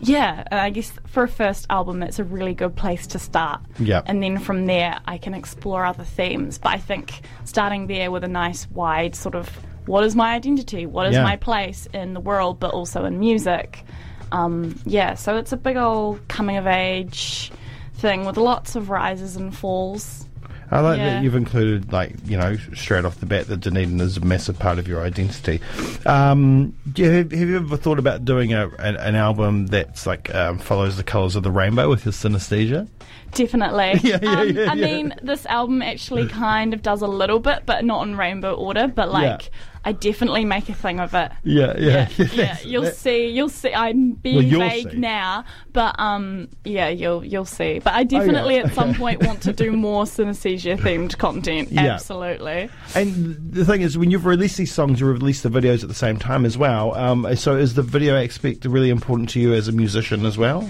yeah, 0.00 0.44
and 0.50 0.60
I 0.60 0.70
guess 0.70 0.92
for 1.06 1.24
a 1.24 1.28
first 1.28 1.66
album, 1.70 2.02
it's 2.02 2.18
a 2.18 2.24
really 2.24 2.54
good 2.54 2.76
place 2.76 3.06
to 3.08 3.18
start. 3.18 3.60
Yep. 3.78 4.04
And 4.06 4.22
then 4.22 4.38
from 4.38 4.66
there, 4.66 4.98
I 5.06 5.18
can 5.18 5.34
explore 5.34 5.84
other 5.84 6.04
themes. 6.04 6.58
But 6.58 6.70
I 6.72 6.78
think 6.78 7.20
starting 7.44 7.86
there 7.86 8.10
with 8.10 8.24
a 8.24 8.28
nice, 8.28 8.70
wide 8.70 9.14
sort 9.14 9.34
of 9.34 9.48
what 9.86 10.04
is 10.04 10.14
my 10.14 10.34
identity? 10.34 10.84
What 10.84 11.06
is 11.06 11.14
Yeah. 11.14 11.22
my 11.22 11.36
place 11.36 11.88
in 11.94 12.12
the 12.12 12.20
world, 12.20 12.60
but 12.60 12.72
also 12.74 13.06
in 13.06 13.18
music? 13.18 13.84
Um, 14.30 14.78
yeah, 14.84 15.14
so 15.14 15.36
it's 15.38 15.52
a 15.52 15.56
big 15.56 15.78
old 15.78 16.28
coming 16.28 16.58
of 16.58 16.66
age 16.66 17.50
thing 17.94 18.26
with 18.26 18.36
lots 18.36 18.76
of 18.76 18.90
rises 18.90 19.36
and 19.36 19.56
falls. 19.56 20.27
I 20.70 20.80
like 20.80 20.98
Yeah. 20.98 21.14
that 21.14 21.22
you've 21.22 21.34
included, 21.34 21.92
like, 21.92 22.14
you 22.26 22.36
know, 22.36 22.56
straight 22.74 23.04
off 23.04 23.20
the 23.20 23.26
bat, 23.26 23.46
that 23.48 23.60
Dunedin 23.60 24.00
is 24.00 24.18
a 24.18 24.20
massive 24.20 24.58
part 24.58 24.78
of 24.78 24.86
your 24.86 25.02
identity. 25.02 25.60
Um, 26.06 26.74
do 26.92 27.02
you, 27.02 27.10
have, 27.10 27.30
have 27.32 27.48
you 27.48 27.56
ever 27.56 27.76
thought 27.76 27.98
about 27.98 28.24
doing 28.24 28.52
a, 28.52 28.68
an, 28.78 28.96
an 28.96 29.14
album 29.14 29.66
that's 29.66 30.06
like 30.06 30.34
um, 30.34 30.58
follows 30.58 30.96
the 30.96 31.04
colours 31.04 31.36
of 31.36 31.42
the 31.42 31.50
rainbow 31.50 31.88
with 31.88 32.04
your 32.04 32.12
synesthesia? 32.12 32.88
Definitely. 33.32 34.00
Yeah, 34.08 34.18
yeah, 34.22 34.40
um, 34.40 34.48
yeah, 34.50 34.70
I 34.70 34.74
yeah. 34.74 34.86
mean, 34.86 35.14
this 35.22 35.44
album 35.46 35.82
actually 35.82 36.28
kind 36.28 36.72
of 36.74 36.82
does 36.82 37.02
a 37.02 37.06
little 37.06 37.40
bit, 37.40 37.64
but 37.66 37.84
not 37.84 38.06
in 38.06 38.16
rainbow 38.16 38.54
order. 38.54 38.88
But 38.88 39.10
like, 39.10 39.42
Yeah. 39.44 39.48
I 39.84 39.92
definitely 39.92 40.44
make 40.44 40.68
a 40.68 40.74
thing 40.74 41.00
of 41.00 41.14
it. 41.14 41.30
Yeah, 41.44 41.74
yeah, 41.78 42.08
yeah, 42.16 42.24
That's- 42.36 42.64
you'll 42.64 42.82
that- 42.82 42.96
see. 42.96 43.28
You'll 43.28 43.48
see. 43.48 43.72
I'm 43.72 44.12
being 44.12 44.50
Well, 44.58 44.68
vague 44.68 44.90
see. 44.92 44.98
now, 44.98 45.44
but 45.72 45.98
um, 45.98 46.48
yeah, 46.64 46.88
you'll 46.88 47.24
you'll 47.24 47.44
see. 47.44 47.78
But 47.78 47.94
I 47.94 48.04
definitely 48.04 48.58
at 48.58 48.72
some 48.74 48.94
point 48.94 49.24
want 49.24 49.42
to 49.42 49.52
do 49.52 49.72
more 49.72 50.04
synesthesia 50.04 50.76
themed 50.78 51.16
content. 51.18 51.70
Yeah. 51.70 51.94
Absolutely. 51.94 52.68
And 52.94 53.52
the 53.52 53.64
thing 53.64 53.80
is, 53.82 53.96
when 53.96 54.10
you've 54.10 54.26
released 54.26 54.56
these 54.58 54.72
songs, 54.72 55.00
you 55.00 55.06
release 55.06 55.42
the 55.42 55.48
videos 55.48 55.82
at 55.82 55.88
the 55.88 55.94
same 55.94 56.18
time 56.18 56.44
as 56.44 56.58
well. 56.58 56.94
Um, 56.94 57.34
so 57.36 57.56
is 57.56 57.74
the 57.74 57.82
video 57.82 58.16
aspect 58.22 58.64
really 58.64 58.90
important 58.90 59.28
to 59.30 59.40
you 59.40 59.54
as 59.54 59.68
a 59.68 59.72
musician 59.72 60.26
as 60.26 60.36
well? 60.36 60.68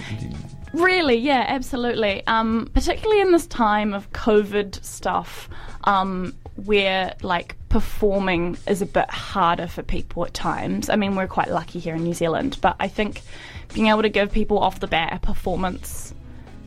Really, 0.75 1.17
yeah, 1.17 1.45
absolutely. 1.49 2.25
Um, 2.27 2.69
particularly 2.75 3.21
in 3.23 3.33
this 3.33 3.47
time 3.47 3.95
of 3.95 4.11
COVID 4.13 4.85
stuff, 4.85 5.49
um, 5.85 6.35
where 6.65 7.15
like 7.23 7.57
performing 7.69 8.57
is 8.67 8.83
a 8.83 8.87
bit 8.87 9.11
harder 9.11 9.67
for 9.67 9.83
people 9.83 10.25
at 10.25 10.35
times. 10.35 10.89
I 10.89 10.97
mean, 10.97 11.15
we're 11.15 11.27
quite 11.27 11.51
lucky 11.51 11.79
here 11.79 11.95
in 11.95 12.05
New 12.05 12.15
Zealand, 12.15 12.59
but 12.61 12.77
I 12.81 12.89
think 12.89 13.23
being 13.75 13.89
able 13.89 14.03
to 14.03 14.09
give 14.09 14.33
people 14.33 14.59
off 14.59 14.81
the 14.81 14.87
bat 14.87 15.13
a 15.13 15.19
performance 15.19 16.15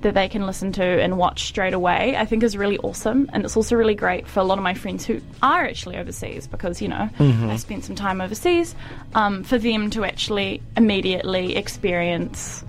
that 0.01 0.13
they 0.15 0.27
can 0.27 0.45
listen 0.47 0.71
to 0.73 0.83
and 0.83 1.17
watch 1.17 1.43
straight 1.43 1.73
away, 1.73 2.15
I 2.17 2.25
think 2.25 2.43
is 2.43 2.57
really 2.57 2.77
awesome. 2.79 3.29
And 3.33 3.45
it's 3.45 3.55
also 3.55 3.75
really 3.75 3.95
great 3.95 4.27
for 4.27 4.39
a 4.39 4.43
lot 4.43 4.57
of 4.57 4.63
my 4.63 4.73
friends 4.73 5.05
who 5.05 5.21
are 5.43 5.63
actually 5.63 5.97
overseas 5.97 6.47
because, 6.47 6.81
you 6.81 6.87
know, 6.87 7.09
I 7.19 7.55
spent 7.57 7.85
some 7.85 7.95
time 7.95 8.19
overseas, 8.19 8.75
um, 9.13 9.43
for 9.43 9.57
them 9.57 9.91
to 9.91 10.03
actually 10.03 10.61
immediately 10.75 11.55
experience 11.55 12.63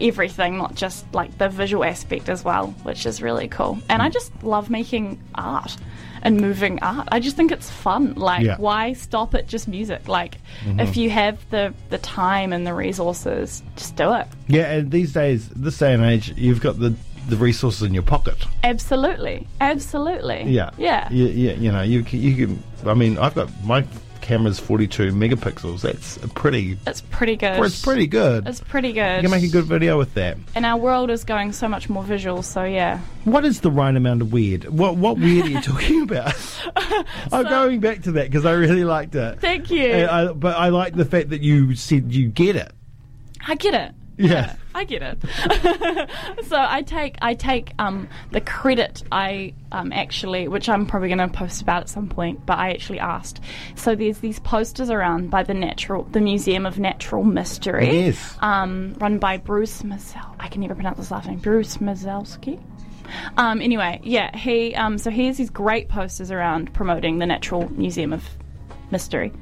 everything, 0.00 0.56
not 0.56 0.74
just 0.74 1.04
like 1.14 1.36
the 1.38 1.48
visual 1.48 1.84
aspect 1.84 2.28
as 2.28 2.42
well, 2.42 2.68
which 2.82 3.06
is 3.06 3.22
really 3.22 3.48
cool. 3.48 3.78
And 3.88 4.02
I 4.02 4.08
just 4.08 4.32
love 4.42 4.70
making 4.70 5.22
art 5.34 5.76
and 6.22 6.40
moving 6.40 6.78
art. 6.82 7.08
I 7.12 7.20
just 7.20 7.36
think 7.36 7.52
it's 7.52 7.70
fun. 7.70 8.14
Like, 8.14 8.44
Yeah. 8.44 8.56
why 8.58 8.92
stop 8.92 9.34
at 9.34 9.46
just 9.46 9.68
music? 9.68 10.08
Like, 10.08 10.36
if 10.66 10.76
mm-hmm. 10.76 11.00
you 11.00 11.10
have 11.10 11.38
the 11.50 11.74
the 11.90 11.98
time 11.98 12.52
and 12.52 12.66
the 12.66 12.74
resources, 12.74 13.62
just 13.76 13.96
do 13.96 14.12
it. 14.14 14.26
Yeah, 14.48 14.70
and 14.72 14.90
these 14.90 15.12
days, 15.12 15.48
this 15.50 15.78
day 15.78 15.94
and 15.94 16.04
age, 16.04 16.32
you've 16.36 16.60
got 16.60 16.78
the 16.78 16.94
the 17.28 17.36
resources 17.36 17.82
in 17.82 17.94
your 17.94 18.02
pocket. 18.02 18.36
Absolutely, 18.64 19.46
absolutely. 19.60 20.44
Yeah, 20.44 20.70
yeah. 20.78 21.10
You, 21.10 21.26
you, 21.26 21.50
you 21.52 21.72
know, 21.72 21.82
you 21.82 22.04
you 22.10 22.46
can. 22.46 22.62
I 22.86 22.94
mean, 22.94 23.18
I've 23.18 23.34
got 23.34 23.48
my 23.64 23.84
camera's 24.20 24.58
forty 24.58 24.86
two 24.86 25.12
megapixels. 25.12 25.80
That's 25.82 26.18
pretty. 26.34 26.78
It's 26.86 27.00
pretty 27.00 27.36
good. 27.36 27.58
It's 27.64 27.82
pretty 27.82 28.06
good. 28.06 28.46
It's 28.46 28.60
pretty 28.60 28.92
good. 28.92 29.16
you 29.22 29.28
can 29.28 29.30
make 29.30 29.44
a 29.48 29.52
good 29.52 29.64
video 29.64 29.98
with 29.98 30.14
that. 30.14 30.36
and 30.54 30.64
our 30.66 30.76
world 30.78 31.10
is 31.10 31.24
going 31.24 31.52
so 31.52 31.68
much 31.68 31.88
more 31.88 32.02
visual. 32.04 32.42
So 32.42 32.64
yeah, 32.64 33.00
What 33.24 33.44
is 33.44 33.60
the 33.60 33.70
right 33.70 33.94
amount 33.94 34.22
of 34.22 34.32
weird? 34.32 34.64
What 34.66 34.96
what 34.96 35.18
weird 35.18 35.46
are 35.46 35.50
you 35.50 35.60
talking 35.62 36.02
about? 36.02 36.34
I'm 37.32 37.44
going 37.44 37.80
back 37.80 38.02
to 38.02 38.12
that 38.12 38.30
because 38.30 38.44
I 38.46 38.52
really 38.52 38.84
liked 38.84 39.14
it. 39.14 39.40
thank 39.40 39.70
you. 39.70 40.06
I, 40.06 40.32
but 40.32 40.56
I 40.56 40.68
like 40.68 40.94
the 40.94 41.04
fact 41.04 41.30
that 41.30 41.40
you 41.42 41.74
said 41.74 42.12
you 42.12 42.28
get 42.28 42.56
it. 42.56 42.72
I 43.46 43.54
get 43.54 43.74
it. 43.74 43.94
Yeah. 44.20 44.56
I 44.74 44.84
get 44.84 45.02
it. 45.02 45.18
so 46.46 46.56
I 46.56 46.82
take 46.82 47.16
I 47.20 47.34
take 47.34 47.72
um, 47.78 48.08
the 48.30 48.40
credit 48.40 49.02
I 49.10 49.52
um, 49.72 49.92
actually, 49.92 50.46
which 50.46 50.68
I'm 50.68 50.86
probably 50.86 51.08
going 51.08 51.18
to 51.18 51.28
post 51.28 51.60
about 51.62 51.82
at 51.82 51.88
some 51.88 52.08
point, 52.08 52.44
but 52.46 52.58
I 52.58 52.70
actually 52.70 53.00
asked. 53.00 53.40
So 53.74 53.94
there's 53.94 54.18
these 54.18 54.38
posters 54.40 54.90
around 54.90 55.30
by 55.30 55.42
the 55.42 55.54
natural, 55.54 56.04
the 56.04 56.20
Museum 56.20 56.66
of 56.66 56.78
Natural 56.78 57.24
Mystery, 57.24 58.06
Yes. 58.06 58.36
um, 58.40 58.94
run 59.00 59.18
by 59.18 59.38
Bruce 59.38 59.82
Mazel. 59.82 60.20
I 60.38 60.48
can 60.48 60.60
never 60.60 60.74
pronounce 60.74 60.98
his 60.98 61.10
last 61.10 61.26
name. 61.28 61.38
Bruce 61.38 61.78
Mahalski. 61.78 62.60
Um, 63.36 63.60
anyway, 63.60 64.00
yeah, 64.04 64.36
he 64.36 64.74
um, 64.76 64.98
so 64.98 65.10
he 65.10 65.26
has 65.26 65.36
these 65.36 65.50
great 65.50 65.88
posters 65.88 66.30
around 66.30 66.72
promoting 66.72 67.18
the 67.18 67.26
Natural 67.26 67.68
Museum 67.72 68.12
of 68.12 68.24
Mystery, 68.90 69.32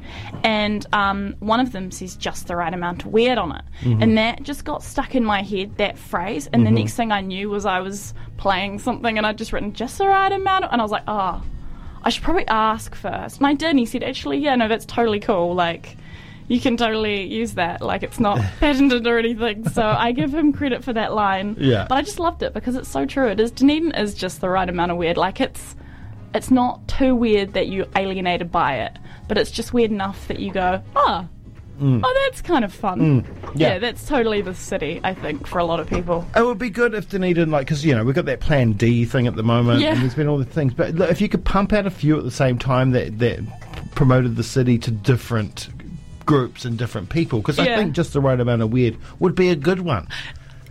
and 0.44 0.86
um, 0.92 1.34
one 1.40 1.60
of 1.60 1.72
them 1.72 1.90
says 1.90 2.16
just 2.16 2.46
the 2.46 2.56
right 2.56 2.72
amount 2.72 3.04
of 3.04 3.12
weird 3.12 3.38
on 3.38 3.52
it, 3.52 3.64
and 4.02 4.18
that 4.18 4.42
just 4.42 4.64
got 4.64 4.82
stuck 4.82 5.14
in 5.14 5.24
my 5.24 5.42
head 5.42 5.76
that 5.78 5.98
phrase. 5.98 6.48
And 6.52 6.66
the 6.66 6.70
next 6.70 6.94
thing 6.94 7.12
I 7.12 7.20
knew 7.20 7.50
was 7.50 7.66
I 7.66 7.80
was 7.80 8.14
playing 8.36 8.78
something, 8.78 9.16
and 9.16 9.26
I'd 9.26 9.38
just 9.38 9.52
written 9.52 9.72
just 9.72 9.98
the 9.98 10.06
right 10.06 10.32
amount, 10.32 10.64
of, 10.64 10.72
and 10.72 10.80
I 10.80 10.84
was 10.84 10.92
like, 10.92 11.04
oh, 11.08 11.42
I 12.02 12.10
should 12.10 12.22
probably 12.22 12.46
ask 12.46 12.94
first. 12.94 13.38
And 13.38 13.46
I 13.46 13.54
did, 13.54 13.70
and 13.70 13.78
he 13.78 13.86
said, 13.86 14.02
actually, 14.02 14.38
yeah, 14.38 14.54
no, 14.56 14.68
that's 14.68 14.84
totally 14.84 15.20
cool. 15.20 15.54
Like, 15.54 15.96
you 16.48 16.60
can 16.60 16.76
totally 16.76 17.24
use 17.24 17.54
that. 17.54 17.82
Like, 17.82 18.02
it's 18.02 18.18
not 18.20 18.38
patented 18.60 19.06
or 19.06 19.18
anything. 19.18 19.68
So 19.68 19.82
I 19.82 20.12
give 20.12 20.32
him 20.32 20.52
credit 20.52 20.82
for 20.82 20.92
that 20.94 21.12
line. 21.12 21.56
Yeah. 21.58 21.86
But 21.88 21.96
I 21.96 22.02
just 22.02 22.18
loved 22.18 22.42
it 22.42 22.54
because 22.54 22.76
it's 22.76 22.88
so 22.88 23.04
true. 23.04 23.28
It 23.28 23.40
is 23.40 23.50
Dunedin 23.50 23.92
is 23.92 24.14
just 24.14 24.40
the 24.40 24.48
right 24.48 24.68
amount 24.68 24.92
of 24.92 24.96
weird. 24.96 25.16
Like, 25.16 25.40
it's 25.40 25.76
it's 26.34 26.50
not 26.50 26.86
too 26.88 27.14
weird 27.14 27.54
that 27.54 27.68
you're 27.68 27.86
alienated 27.96 28.52
by 28.52 28.76
it, 28.80 28.98
but 29.28 29.38
it's 29.38 29.50
just 29.50 29.72
weird 29.72 29.90
enough 29.90 30.26
that 30.28 30.40
you 30.40 30.52
go, 30.52 30.82
oh, 30.96 31.28
oh, 31.80 32.24
that's 32.26 32.40
kind 32.42 32.64
of 32.64 32.72
fun. 32.72 33.22
Mm. 33.22 33.26
Yeah. 33.54 33.74
yeah, 33.74 33.78
that's 33.78 34.04
totally 34.06 34.40
the 34.40 34.54
city. 34.54 35.00
I 35.04 35.14
think 35.14 35.46
for 35.46 35.58
a 35.58 35.64
lot 35.64 35.78
of 35.80 35.88
people. 35.88 36.26
It 36.34 36.42
would 36.44 36.58
be 36.58 36.70
good 36.70 36.92
if 36.94 37.08
Dunedin, 37.08 37.50
like, 37.50 37.66
because 37.66 37.84
you 37.84 37.94
know 37.94 38.04
we've 38.04 38.14
got 38.14 38.24
that 38.26 38.40
Plan 38.40 38.72
D 38.72 39.04
thing 39.04 39.26
at 39.26 39.36
the 39.36 39.42
moment, 39.42 39.80
Yeah. 39.80 39.92
and 39.92 40.02
there's 40.02 40.14
been 40.14 40.28
all 40.28 40.38
the 40.38 40.44
things. 40.44 40.74
But 40.74 40.94
look, 40.94 41.10
if 41.10 41.20
you 41.20 41.28
could 41.28 41.44
pump 41.44 41.72
out 41.72 41.86
a 41.86 41.90
few 41.90 42.18
at 42.18 42.24
the 42.24 42.30
same 42.30 42.58
time 42.58 42.90
that 42.92 43.18
that 43.20 43.40
promoted 43.94 44.36
the 44.36 44.42
city 44.42 44.78
to 44.78 44.90
different 44.90 45.68
groups 46.26 46.64
and 46.64 46.76
different 46.76 47.08
people, 47.08 47.38
because 47.38 47.58
I 47.58 47.64
think 47.76 47.94
just 47.94 48.12
the 48.12 48.20
right 48.20 48.38
amount 48.38 48.62
of 48.62 48.70
weird 48.72 48.96
would 49.18 49.34
be 49.34 49.48
a 49.50 49.56
good 49.56 49.80
one. 49.80 50.08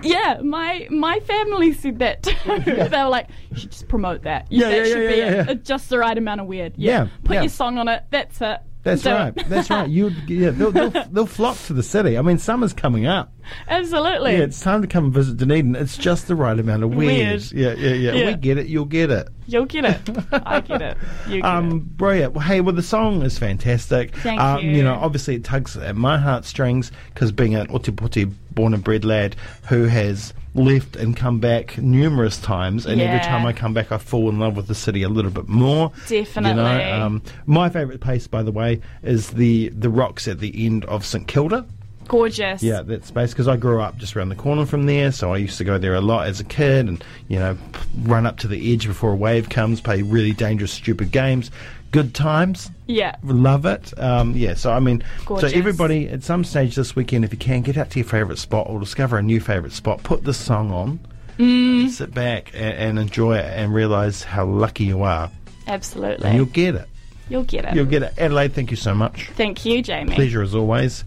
Yeah, 0.04 0.42
my 0.44 0.88
my 0.92 1.20
family 1.22 1.74
said 1.74 2.00
that 2.00 2.24
too. 2.24 2.34
they 2.64 2.74
were 3.04 3.10
like, 3.10 3.28
"You 3.52 3.58
should 3.58 3.72
just 3.72 3.88
promote 3.88 4.24
that. 4.24 4.48
Yeah, 4.50 4.70
that 4.70 4.78
yeah, 4.78 4.84
should 4.86 5.04
yeah, 5.04 5.10
be 5.10 5.18
yeah, 5.18 5.46
yeah. 5.48 5.54
Just 5.56 5.90
the 5.90 5.98
right 5.98 6.18
amount 6.18 6.42
of 6.42 6.48
weird. 6.48 6.74
Yeah, 6.78 7.04
Yeah, 7.04 7.08
put 7.24 7.34
yeah. 7.36 7.42
your 7.42 7.50
song 7.50 7.78
on 7.78 7.88
it. 7.88 8.04
That's 8.10 8.40
it. 8.42 8.60
That's 8.84 9.02
Do 9.02 9.10
right. 9.12 9.34
it. 9.36 9.50
That's 9.50 9.70
right. 9.70 9.90
You, 9.90 10.12
yeah, 10.28 10.52
they'll, 10.52 10.72
they'll, 10.72 10.90
they'll 11.12 11.26
flock 11.26 11.58
to 11.66 11.74
the 11.74 11.84
city. 11.84 12.18
I 12.18 12.22
mean, 12.22 12.38
summer's 12.38 12.72
coming 12.72 13.06
up. 13.06 13.34
Absolutely. 13.68 14.34
Yeah, 14.34 14.44
it's 14.44 14.62
time 14.62 14.82
to 14.82 14.88
come 14.88 15.06
and 15.06 15.14
visit 15.14 15.36
Dunedin. 15.38 15.76
It's 15.76 15.98
just 15.98 16.28
the 16.30 16.36
right 16.36 16.58
amount 16.58 16.84
of 16.84 16.96
weird. 16.96 17.42
Weird. 17.42 17.52
Yeah, 17.52 17.74
yeah, 17.74 17.94
yeah, 17.96 18.12
Yeah. 18.14 18.26
We 18.28 18.36
get 18.36 18.58
it. 18.58 18.68
You'll 18.68 18.86
get 18.86 19.12
it. 19.12 19.28
You'll 19.48 19.66
get 19.66 19.86
it. 19.86 20.00
I 20.32 20.60
get 20.60 20.82
it. 20.82 20.98
You 21.28 21.42
get 21.42 21.46
Um, 21.46 21.72
it. 21.72 21.98
brilliant. 21.98 22.34
Well, 22.34 22.46
hey, 22.46 22.62
well, 22.62 22.76
the 22.76 22.84
song 22.84 23.22
is 23.24 23.40
fantastic. 23.40 24.16
Thank 24.18 24.40
um, 24.40 24.62
you. 24.64 24.84
know, 24.84 24.94
obviously 24.96 25.36
it 25.36 25.44
tugs 25.44 25.78
at 25.78 25.96
my 25.96 26.18
heartstrings 26.18 26.92
because 27.14 27.32
being 27.32 27.56
an 27.56 27.68
Ōtepoti 27.68 28.32
born 28.52 28.74
and 28.74 28.84
bred 28.84 29.06
lad 29.06 29.36
who 29.70 29.86
has 29.86 30.34
left 30.54 30.96
and 30.96 31.16
come 31.16 31.40
back 31.40 31.78
numerous 31.78 32.40
times, 32.40 32.86
and 32.88 33.00
every 33.00 33.20
time 33.20 33.46
I 33.46 33.54
come 33.54 33.74
back, 33.76 33.92
I 33.92 33.98
fall 34.00 34.28
in 34.30 34.40
love 34.40 34.56
with 34.58 34.68
the 34.68 34.74
city 34.76 35.04
a 35.04 35.10
little 35.10 35.30
bit 35.32 35.48
more. 35.48 35.92
Definitely. 36.08 36.50
You 36.50 36.56
know, 36.56 37.02
um, 37.06 37.22
my 37.46 37.70
favourite 37.70 38.02
place, 38.02 38.26
by 38.28 38.42
the 38.44 38.52
way, 38.52 38.82
is 39.04 39.30
the 39.32 39.70
the 39.70 39.90
rocks 39.90 40.28
at 40.28 40.40
the 40.40 40.66
end 40.66 40.84
of 40.86 41.06
St 41.06 41.28
Kilda. 41.28 41.66
Gorgeous. 42.08 42.64
Yeah, 42.64 42.82
that 42.84 43.06
space 43.06 43.32
because 43.32 43.48
I 43.48 43.58
grew 43.58 43.82
up 43.82 43.98
just 43.98 44.16
around 44.16 44.30
the 44.30 44.36
corner 44.36 44.66
from 44.66 44.86
there, 44.86 45.12
so 45.12 45.34
I 45.34 45.38
used 45.38 45.58
to 45.58 45.64
go 45.64 45.78
there 45.78 45.96
a 45.96 46.02
lot 46.02 46.28
as 46.28 46.40
a 46.40 46.44
kid, 46.44 46.88
and 46.88 47.04
you 47.28 47.38
know, 47.40 47.58
run 48.04 48.26
up 48.26 48.38
to 48.40 48.48
the 48.48 48.74
edge 48.74 48.88
before 48.88 49.12
a 49.12 49.16
wave 49.16 49.50
comes, 49.50 49.82
play 49.82 50.02
really 50.02 50.34
dangerous, 50.34 50.72
stupid 50.72 51.12
games. 51.12 51.52
Good 51.92 52.14
times, 52.14 52.70
Yeah. 52.88 53.16
love 53.24 53.66
it. 53.66 53.98
Um, 53.98 54.34
yeah, 54.36 54.56
so 54.56 54.72
I 54.74 54.80
mean, 54.80 55.04
Gorgeous. 55.26 55.52
so 55.52 55.58
everybody 55.58 56.10
at 56.10 56.22
some 56.24 56.44
stage 56.44 56.76
this 56.76 56.96
weekend, 56.96 57.24
if 57.24 57.32
you 57.32 57.38
can, 57.40 57.62
get 57.62 57.78
out 57.78 57.90
to 57.92 58.00
your 58.00 58.08
favourite 58.08 58.38
spot 58.40 58.68
or 58.70 58.80
discover 58.80 59.18
a 59.18 59.24
new 59.24 59.40
favourite 59.40 59.72
spot. 59.72 60.04
Put 60.04 60.24
this 60.26 60.38
song 60.38 60.72
on, 60.72 61.00
Mm. 61.40 61.90
sit 61.90 62.14
back 62.14 62.52
and, 62.54 62.74
and 62.78 63.00
enjoy 63.00 63.38
it, 63.38 63.46
and 63.46 63.74
realise 63.74 64.24
how 64.24 64.44
lucky 64.46 64.84
you 64.86 65.04
are, 65.04 65.30
Absolutely. 65.68 66.26
and 66.28 66.36
you'll 66.36 66.46
get 66.46 66.76
it. 66.76 66.88
You'll 67.30 67.44
get 67.44 67.66
it. 67.66 67.76
You'll 67.76 67.86
get 67.86 68.04
it. 68.04 68.14
Adelaide, 68.18 68.54
thank 68.54 68.72
you 68.72 68.78
so 68.78 68.94
much. 68.96 69.30
Thank 69.36 69.66
you, 69.66 69.82
Jamie. 69.82 70.16
Pleasure 70.16 70.42
as 70.42 70.56
always. 70.56 71.04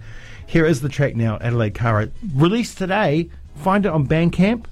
Here 0.51 0.67
is 0.67 0.81
the 0.81 0.89
track 0.89 1.15
now, 1.15 1.39
Adelaide 1.41 1.75
Cara. 1.75 2.09
Released 2.35 2.77
today. 2.77 3.31
Find 3.55 3.87
it 3.87 3.93
on 3.93 4.09
Bandcamp. 4.09 4.65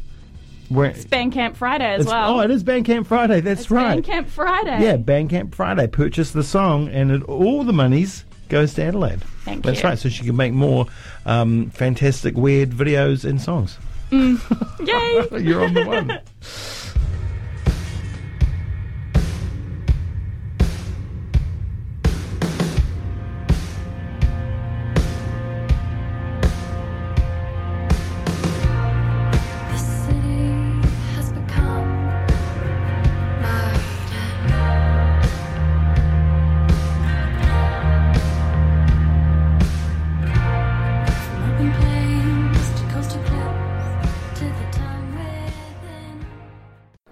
Where 0.71 0.91
It's 0.91 1.05
Bandcamp 1.05 1.55
Friday 1.55 1.87
as 1.95 2.05
well. 2.05 2.39
Oh, 2.39 2.41
it 2.41 2.51
is 2.51 2.65
Bandcamp 2.65 3.07
Friday. 3.07 3.41
That's 3.41 3.61
It's 3.61 3.71
right. 3.71 4.03
Bandcamp 4.03 4.27
Friday. 4.27 4.83
Yeah, 4.83 4.97
Bandcamp 4.97 5.55
Friday. 5.55 5.87
Purchase 5.87 6.33
the 6.33 6.43
song, 6.43 6.89
and 6.89 7.13
it, 7.13 7.23
all 7.29 7.63
the 7.63 7.73
monies 7.73 8.25
goes 8.49 8.75
to 8.75 8.83
Adelaide. 8.83 9.23
Thank 9.45 9.65
That's 9.65 9.81
you. 9.81 9.89
right. 9.89 9.97
So 9.97 10.09
she 10.09 10.25
can 10.25 10.35
make 10.35 10.53
more 10.53 10.87
um, 11.25 11.71
fantastic, 11.71 12.37
weird 12.37 12.71
videos 12.71 13.25
and 13.25 13.41
songs. 13.41 13.79
Yay. 14.11 15.29
You're 15.39 15.65
on 15.65 15.75
the 15.75 15.85
one. 15.87 16.21